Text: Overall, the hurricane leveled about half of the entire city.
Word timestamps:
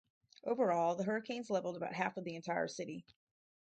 Overall, 0.45 0.95
the 0.95 1.03
hurricane 1.03 1.43
leveled 1.47 1.77
about 1.77 1.93
half 1.93 2.17
of 2.17 2.23
the 2.23 2.33
entire 2.35 2.67
city. 2.67 3.05